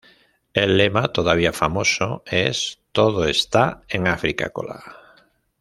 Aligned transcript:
El 0.55 0.77
lema, 0.77 1.09
todavía 1.09 1.53
famoso, 1.53 2.23
es 2.25 2.79
"Todo 2.91 3.25
está 3.25 3.83
en 3.87 4.07
Afri-Cola...". 4.07 4.81